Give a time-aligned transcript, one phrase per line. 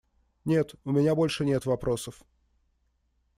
[0.45, 2.23] Нет, у меня больше нет вопросов.